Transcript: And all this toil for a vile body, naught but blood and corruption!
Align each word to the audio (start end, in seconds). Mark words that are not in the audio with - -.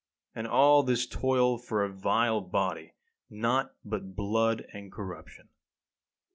And 0.33 0.47
all 0.47 0.81
this 0.81 1.05
toil 1.05 1.59
for 1.59 1.83
a 1.83 1.93
vile 1.93 2.41
body, 2.41 2.95
naught 3.29 3.75
but 3.85 4.15
blood 4.15 4.65
and 4.73 4.91
corruption! 4.91 5.49